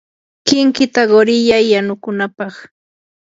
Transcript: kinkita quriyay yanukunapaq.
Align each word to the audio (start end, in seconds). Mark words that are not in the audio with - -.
kinkita 0.45 1.01
quriyay 1.11 1.65
yanukunapaq. 1.73 2.53